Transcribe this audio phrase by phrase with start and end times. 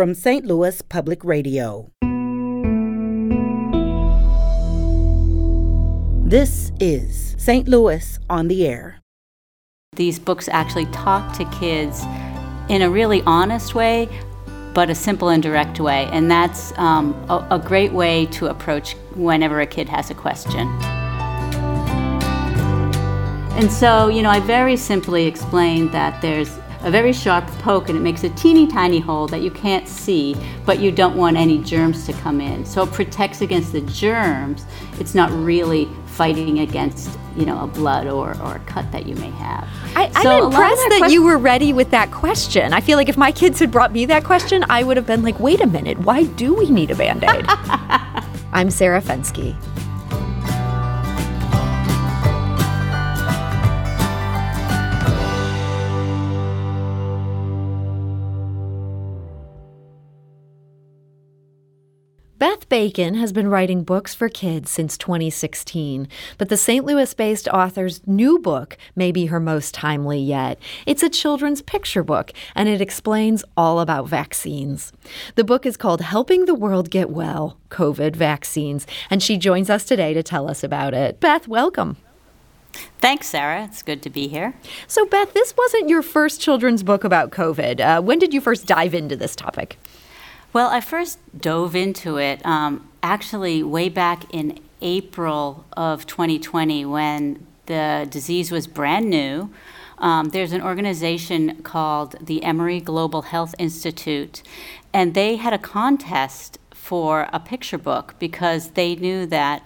[0.00, 0.46] from St.
[0.46, 1.90] Louis Public Radio.
[6.26, 7.68] This is St.
[7.68, 9.02] Louis on the Air.
[9.92, 12.02] These books actually talk to kids
[12.70, 14.08] in a really honest way,
[14.72, 16.06] but a simple and direct way.
[16.12, 20.66] And that's um, a, a great way to approach whenever a kid has a question.
[23.60, 27.98] And so, you know, I very simply explained that there's a very sharp poke and
[27.98, 30.34] it makes a teeny tiny hole that you can't see,
[30.64, 32.64] but you don't want any germs to come in.
[32.64, 34.64] So it protects against the germs.
[34.98, 39.14] It's not really fighting against, you know, a blood or, or a cut that you
[39.16, 39.68] may have.
[39.94, 42.72] I, am impressed that, that you were ready with that question.
[42.72, 45.22] I feel like if my kids had brought me that question, I would have been
[45.22, 47.44] like, wait a minute, why do we need a band aid?
[48.52, 49.54] I'm Sarah Fenske.
[62.40, 66.86] Beth Bacon has been writing books for kids since 2016, but the St.
[66.86, 70.58] Louis based author's new book may be her most timely yet.
[70.86, 74.90] It's a children's picture book, and it explains all about vaccines.
[75.34, 79.84] The book is called Helping the World Get Well COVID Vaccines, and she joins us
[79.84, 81.20] today to tell us about it.
[81.20, 81.98] Beth, welcome.
[83.00, 83.64] Thanks, Sarah.
[83.64, 84.54] It's good to be here.
[84.86, 87.80] So, Beth, this wasn't your first children's book about COVID.
[87.80, 89.76] Uh, when did you first dive into this topic?
[90.52, 97.46] Well, I first dove into it um, actually way back in April of 2020 when
[97.66, 99.52] the disease was brand new.
[99.98, 104.42] Um, there's an organization called the Emory Global Health Institute,
[104.92, 109.62] and they had a contest for a picture book because they knew that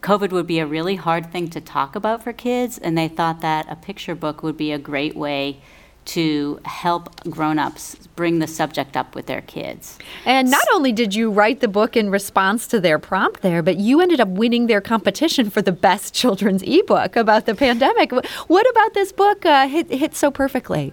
[0.00, 3.40] COVID would be a really hard thing to talk about for kids, and they thought
[3.40, 5.60] that a picture book would be a great way
[6.06, 9.98] to help grown-ups bring the subject up with their kids.
[10.24, 13.76] And not only did you write the book in response to their prompt there, but
[13.76, 18.12] you ended up winning their competition for the best children's ebook about the pandemic.
[18.48, 20.92] What about this book uh, hit, hit so perfectly?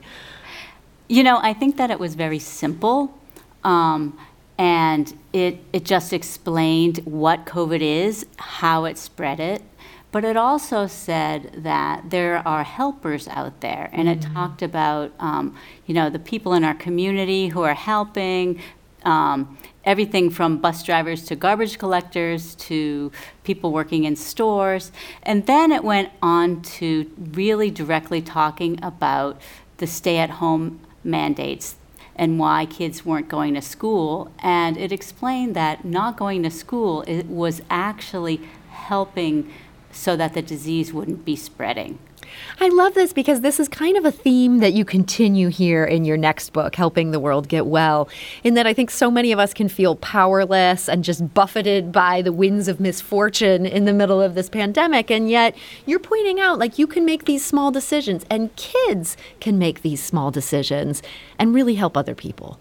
[1.08, 3.18] You know, I think that it was very simple.
[3.64, 4.18] Um,
[4.58, 9.62] and it, it just explained what COVID is, how it spread it,
[10.12, 14.34] but it also said that there are helpers out there, and it mm-hmm.
[14.34, 18.62] talked about, um, you know, the people in our community who are helping.
[19.04, 23.10] Um, everything from bus drivers to garbage collectors to
[23.46, 24.92] people working in stores.
[25.24, 29.40] And then it went on to really directly talking about
[29.78, 31.78] the stay at home mandates
[32.18, 34.32] and why kids weren't going to school.
[34.40, 39.52] And it explained that not going to school it was actually helping
[39.98, 42.00] so that the disease wouldn't be spreading.
[42.60, 46.06] I love this because this is kind of a theme that you continue here in
[46.06, 48.10] your next book, Helping the World Get Well,
[48.44, 52.22] in that I think so many of us can feel powerless and just buffeted by
[52.22, 55.10] the winds of misfortune in the middle of this pandemic.
[55.10, 59.58] And yet you're pointing out like you can make these small decisions and kids can
[59.58, 61.02] make these small decisions
[61.40, 62.60] and really help other people.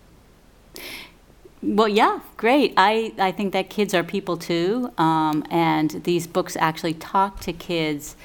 [1.62, 2.75] Well, yeah, great.
[2.77, 4.93] I, I think that kids are people too.
[4.99, 8.17] Um, and these books actually talk to kids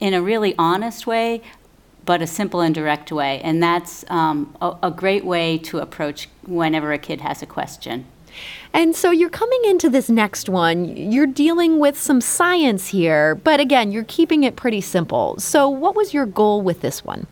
[0.00, 1.42] in a really honest way,
[2.06, 3.40] but a simple and direct way.
[3.42, 8.06] And that's um, a, a great way to approach whenever a kid has a question.
[8.72, 13.60] And so you're coming into this next one, you're dealing with some science here, but
[13.60, 15.38] again, you're keeping it pretty simple.
[15.38, 17.26] So, what was your goal with this one?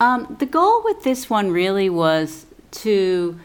[0.00, 3.38] Um, the goal with this one really was to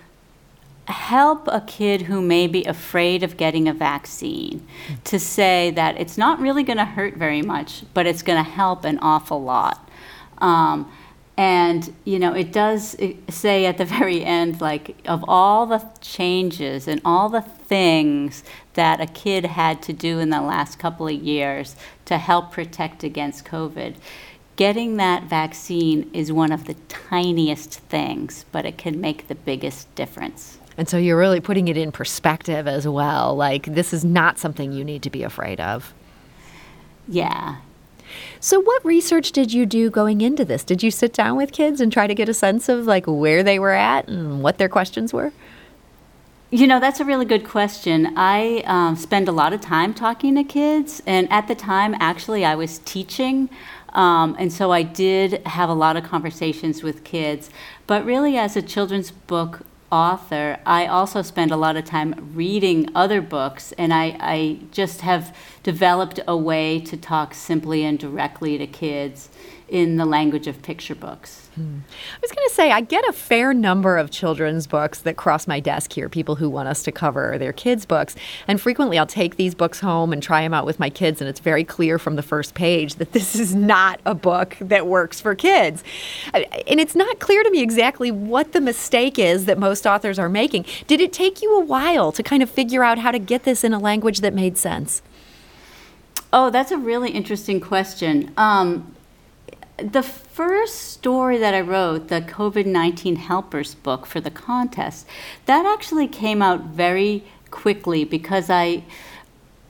[0.91, 4.65] help a kid who may be afraid of getting a vaccine
[5.05, 8.49] to say that it's not really going to hurt very much, but it's going to
[8.49, 9.89] help an awful lot.
[10.37, 10.91] Um,
[11.37, 12.95] and, you know, it does
[13.29, 19.01] say at the very end, like, of all the changes and all the things that
[19.01, 21.75] a kid had to do in the last couple of years
[22.05, 23.95] to help protect against COVID,
[24.55, 29.93] getting that vaccine is one of the tiniest things, but it can make the biggest
[29.95, 30.59] difference.
[30.81, 33.35] And so you're really putting it in perspective as well.
[33.35, 35.93] Like, this is not something you need to be afraid of.
[37.07, 37.57] Yeah.
[38.39, 40.63] So, what research did you do going into this?
[40.63, 43.43] Did you sit down with kids and try to get a sense of like where
[43.43, 45.31] they were at and what their questions were?
[46.49, 48.17] You know, that's a really good question.
[48.17, 52.43] I um, spend a lot of time talking to kids, and at the time, actually,
[52.43, 53.51] I was teaching.
[53.89, 57.51] Um, and so I did have a lot of conversations with kids.
[57.85, 59.61] But really, as a children's book
[59.91, 65.01] author, I also spend a lot of time reading other books, and I, I just
[65.01, 69.29] have developed a way to talk simply and directly to kids.
[69.71, 71.49] In the language of picture books.
[71.55, 71.79] Hmm.
[72.15, 75.47] I was going to say, I get a fair number of children's books that cross
[75.47, 78.13] my desk here, people who want us to cover their kids' books.
[78.49, 81.29] And frequently I'll take these books home and try them out with my kids, and
[81.29, 85.21] it's very clear from the first page that this is not a book that works
[85.21, 85.85] for kids.
[86.33, 90.29] And it's not clear to me exactly what the mistake is that most authors are
[90.29, 90.65] making.
[90.87, 93.63] Did it take you a while to kind of figure out how to get this
[93.63, 95.01] in a language that made sense?
[96.33, 98.31] Oh, that's a really interesting question.
[98.35, 98.95] Um,
[99.77, 105.07] the first story that I wrote, the COVID 19 Helpers book for the contest,
[105.45, 108.83] that actually came out very quickly because I,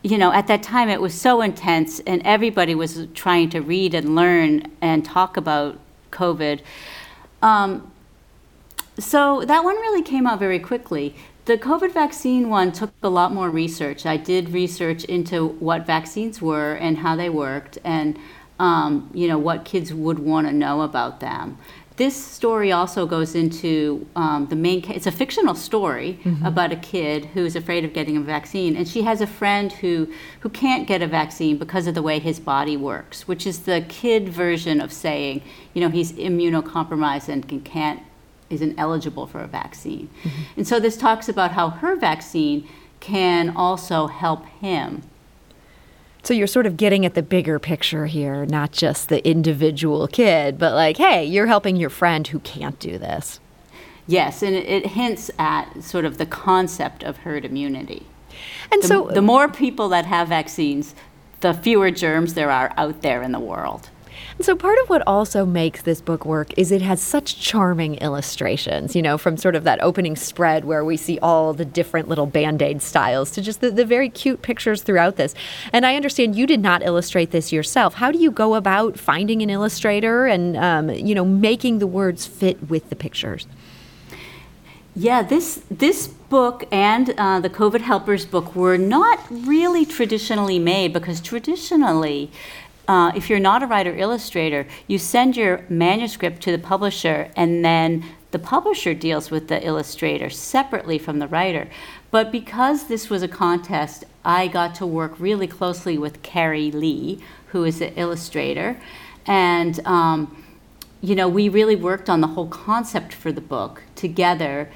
[0.04, 3.94] you know, at that time it was so intense and everybody was trying to read
[3.94, 5.80] and learn and talk about
[6.12, 6.62] COVID.
[7.42, 7.92] Um,
[9.00, 11.16] so that one really came out very quickly.
[11.46, 14.06] The COVID vaccine one took a lot more research.
[14.06, 18.18] I did research into what vaccines were and how they worked and
[18.62, 21.58] um, you know, what kids would want to know about them.
[21.98, 24.90] This story also goes into um, the main.
[24.90, 26.46] It's a fictional story mm-hmm.
[26.46, 30.08] about a kid who's afraid of getting a vaccine, and she has a friend who
[30.40, 33.84] who can't get a vaccine because of the way his body works, which is the
[33.90, 35.42] kid version of saying,
[35.74, 38.00] you know, he's immunocompromised and can, can't
[38.50, 40.08] isn't eligible for a vaccine.
[40.24, 40.42] Mm-hmm.
[40.58, 42.68] And so this talks about how her vaccine
[43.00, 45.02] can also help him
[46.24, 50.60] so you're sort of getting at the bigger picture here, not just the individual kid,
[50.60, 53.40] but like, hey, you're helping your friend who can't do this.
[54.08, 58.06] Yes, and it, hints at sort of the concept of herd immunity.
[58.72, 60.96] And the, so the more people that have vaccines,
[61.42, 63.90] the fewer germs there are out there in the world.
[64.38, 67.96] And so part of what also makes this book work is it has such charming
[67.96, 72.08] illustrations, you know, from sort of that opening spread where we see all the different
[72.08, 75.36] little band aid styles to just the, the very cute pictures throughout this.
[75.74, 77.96] And I understand you did not illustrate this yourself.
[77.96, 82.26] How do you go about finding an illustrator and, um, you know, making the words
[82.26, 83.48] fit with the pictures?
[84.94, 90.92] Yeah, this this book and uh, the COVID Helpers book were not really traditionally made
[90.92, 92.30] because traditionally
[92.92, 97.64] uh, if you're not a writer illustrator, you send your manuscript to the publisher, and
[97.64, 101.70] then the publisher deals with the illustrator separately from the writer.
[102.12, 107.24] But because this was a contest, I got to work really closely with Kary Lee,
[107.54, 108.78] who is the illustrator,
[109.26, 110.44] and um,
[111.00, 114.70] you know we really worked on the whole concept for the book together,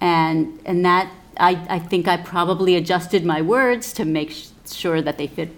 [0.00, 5.00] and and that I, I think I probably adjusted my words to make sh- sure
[5.00, 5.50] that they fit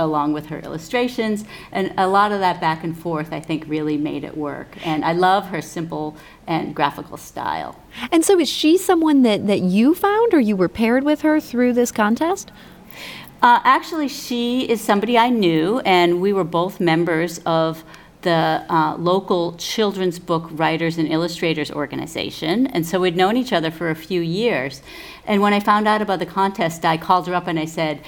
[0.00, 1.44] along with her illustrations.
[1.70, 4.76] And a lot of that back and forth, I think, really made it work.
[4.84, 6.16] And I love her simple
[6.46, 7.80] and graphical style.
[8.10, 11.40] And so, is she someone that, that you found or you were paired with her
[11.40, 12.50] through this contest?
[13.42, 17.84] Uh, actually, she is somebody I knew, and we were both members of
[18.22, 22.66] the uh, local children's book writers and illustrators organization.
[22.68, 24.82] And so we'd known each other for a few years.
[25.24, 28.02] And when I found out about the contest, I called her up and I said,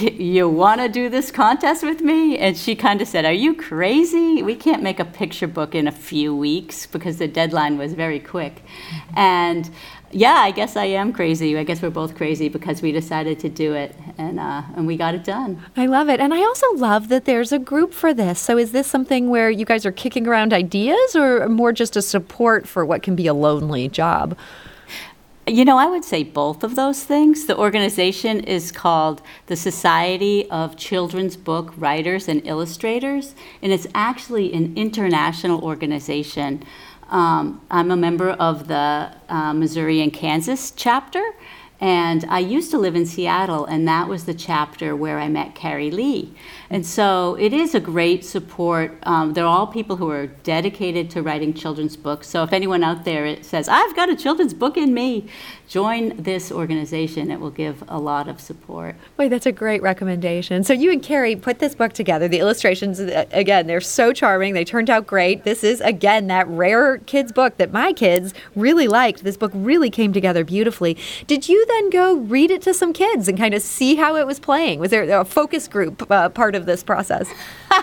[0.00, 2.38] you want to do this contest with me?
[2.38, 4.42] And she kind of said, Are you crazy?
[4.42, 8.20] We can't make a picture book in a few weeks because the deadline was very
[8.20, 8.62] quick.
[9.14, 9.70] And
[10.10, 11.56] yeah, I guess I am crazy.
[11.58, 14.96] I guess we're both crazy because we decided to do it and, uh, and we
[14.96, 15.62] got it done.
[15.76, 16.20] I love it.
[16.20, 18.40] And I also love that there's a group for this.
[18.40, 22.02] So is this something where you guys are kicking around ideas or more just a
[22.02, 24.36] support for what can be a lonely job?
[25.48, 27.46] You know, I would say both of those things.
[27.46, 34.52] The organization is called the Society of Children's Book Writers and Illustrators, and it's actually
[34.52, 36.64] an international organization.
[37.10, 41.22] Um, I'm a member of the uh, Missouri and Kansas chapter,
[41.80, 45.54] and I used to live in Seattle, and that was the chapter where I met
[45.54, 46.34] Kary Lee.
[46.70, 48.96] And so it is a great support.
[49.04, 52.28] Um, they're all people who are dedicated to writing children's books.
[52.28, 55.28] So if anyone out there says, I've got a children's book in me,
[55.68, 57.30] join this organization.
[57.30, 58.96] It will give a lot of support.
[59.16, 60.64] Wait, that's a great recommendation.
[60.64, 62.28] So you and Kary put this book together.
[62.28, 64.54] The illustrations, uh, again, they're so charming.
[64.54, 65.44] They turned out great.
[65.44, 69.22] This is, again, that rare kids' book that my kids really liked.
[69.22, 70.96] This book really came together beautifully.
[71.26, 74.26] Did you then go read it to some kids and kind of see how it
[74.26, 74.80] was playing?
[74.80, 77.28] Was there a focus group uh, part of this process?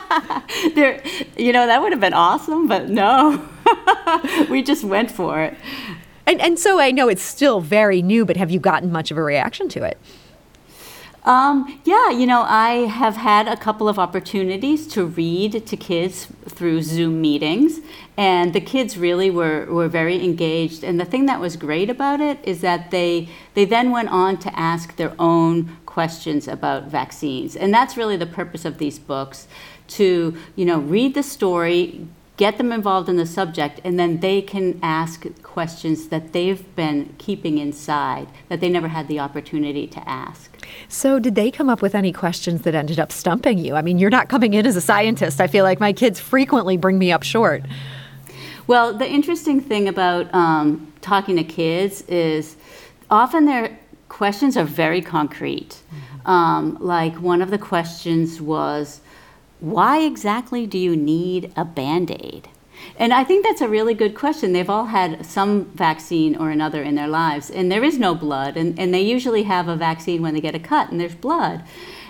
[0.75, 1.01] there,
[1.38, 3.48] you know, that would have been awesome, but no,
[4.50, 5.56] we just went for it.
[6.25, 9.18] And, and so I know it's still very new, but have you gotten much of
[9.18, 9.98] a reaction to it?
[11.25, 16.27] Um, yeah, you know, I have had a couple of opportunities to read to kids
[16.50, 17.80] through Zoom meetings,
[18.18, 20.84] and the kids really were, were very engaged.
[20.84, 24.38] And the thing that was great about it is that they, they then went on
[24.39, 27.56] to ask their own questions about vaccines.
[27.56, 29.48] And that's really the purpose of these books
[29.90, 34.42] to, you know, read the story, get them involved in the subject, and then they
[34.42, 40.10] can ask questions that they've been keeping inside that they never had the opportunity to
[40.10, 40.58] ask.
[40.88, 43.76] So, did they come up with any questions that ended up stumping you?
[43.76, 45.40] I mean, you're not coming in as a scientist.
[45.40, 47.62] I feel like my kids frequently bring me up short.
[48.66, 52.58] Well, the interesting thing about um, talking to kids is
[53.12, 53.78] often their
[54.13, 55.82] questions are very concrete.
[56.25, 59.01] Um, like one of the questions was,
[59.60, 62.48] why exactly do you need a band aid?
[62.98, 64.53] And I think that's a really good question.
[64.53, 68.55] They've all had some vaccine or another in their lives, and there is no blood,
[68.55, 71.63] and, and they usually have a vaccine when they get a cut and there's blood.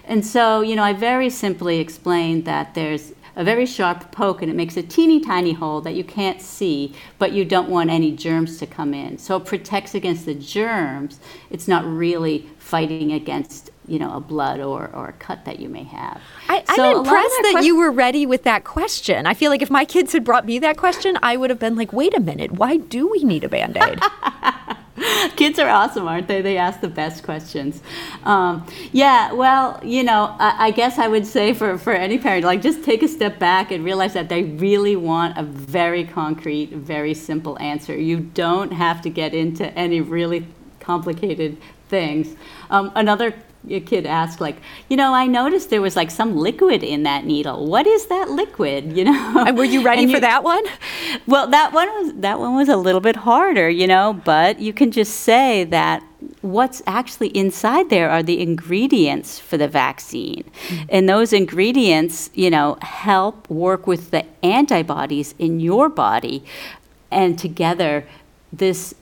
[0.05, 4.52] And so, you know, I very simply explained that there's a very sharp poke and
[4.52, 8.12] it makes a teeny tiny hole that you can't see, but you don't want any
[8.12, 9.18] germs to come in.
[9.18, 11.20] So it protects against the germs.
[11.50, 15.70] It's not really fighting against you know a blood or, or a cut that you
[15.70, 16.22] may have.
[16.48, 19.25] I, am impressed that, that you were ready with that question.
[19.28, 21.75] I feel like if my kids had brought me that question, I would have been
[21.75, 24.00] like, "Wait a minute, why do we need a band aid?"
[25.36, 26.42] Kids are awesome, aren't they?
[26.42, 27.82] They ask the best questions.
[28.24, 32.46] Um, yeah, well, you know, I, I, guess I would say for, for any parent,
[32.46, 36.70] like just take a step back and realize that they really want a very concrete,
[36.70, 37.96] very simple answer.
[37.96, 40.46] You don't have to get into any really
[40.80, 41.58] complicated
[41.94, 42.36] things.
[42.72, 43.36] Um, another
[43.86, 44.58] kid asked like
[44.90, 47.66] you know i noticed there was like some liquid in that needle.
[47.66, 48.82] What is that liquid?
[48.98, 49.46] You know?
[49.48, 50.64] And were you ready for that one?
[51.26, 54.74] Well that one was that one was a little bit harder you know but you
[54.74, 56.04] can just say that
[56.42, 60.44] what's actually inside there are the ingredients for the vaccine.
[60.44, 60.96] Mm-hmm.
[60.96, 64.24] and those ingredients you know help work with the
[64.60, 66.38] antibodies in your body
[67.22, 67.94] and together
[68.64, 68.94] this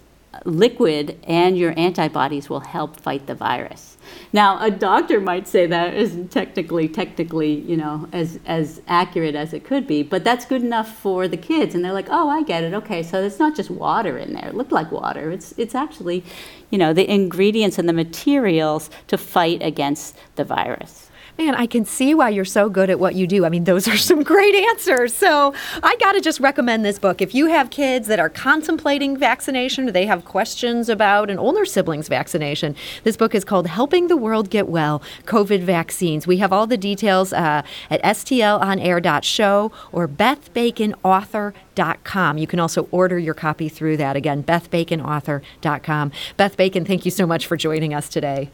[0.46, 3.98] liquid and your antibodies will help fight the virus.
[4.34, 9.54] Now, a doctor might say that isn't technically, technically, you know, as as accurate as
[9.54, 12.44] it could be, but that's good enough for the kids, and they're like, "Oh, I
[12.44, 12.74] get it.
[12.74, 14.48] Okay, so it's not just water in there.
[14.48, 15.32] It looked like water.
[15.32, 16.24] It's it's actually,
[16.70, 21.86] you know, the ingredients and the materials to fight against the virus." Man, I can
[21.86, 23.44] see why you're so good at what you do.
[23.46, 25.14] I mean, those are some great answers.
[25.14, 27.22] So I got to just recommend this book.
[27.22, 31.66] If you have kids that are contemplating vaccination or they have questions about an older
[31.66, 36.28] sibling's vaccination, this book is called Helping the World Get Well COVID Vaccines.
[36.28, 42.38] We have all the details uh, at stlonair.show or bethbaconauthor.com.
[42.38, 44.16] You can also order your copy through that.
[44.16, 46.12] Again, bethbaconauthor.com.
[46.38, 48.50] Beth Bacon, thank you so much for joining us today.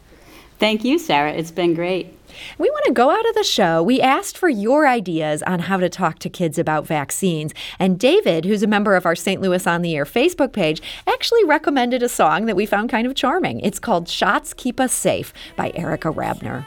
[0.59, 1.33] Thank you, Sarah.
[1.33, 2.13] It's been great.
[2.57, 3.81] We want to go out of the show.
[3.81, 7.53] We asked for your ideas on how to talk to kids about vaccines.
[7.79, 9.41] And David, who's a member of our St.
[9.41, 13.15] Louis on the Air Facebook page, actually recommended a song that we found kind of
[13.15, 13.59] charming.
[13.61, 16.65] It's called Shots Keep Us Safe by Erica Rabner.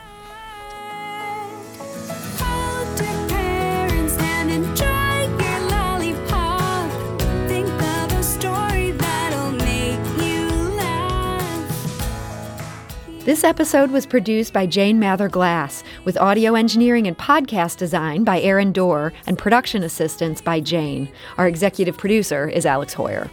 [13.31, 18.41] This episode was produced by Jane Mather Glass, with audio engineering and podcast design by
[18.41, 21.09] Aaron Doerr and production assistance by Jane.
[21.39, 23.31] Our executive producer is Alex Heuer.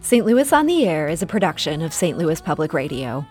[0.00, 0.26] St.
[0.26, 2.18] Louis on the Air is a production of St.
[2.18, 3.24] Louis Public Radio.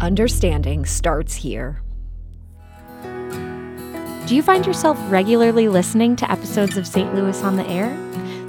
[0.00, 1.82] Understanding starts here.
[4.28, 7.12] Do you find yourself regularly listening to episodes of St.
[7.16, 7.98] Louis on the Air?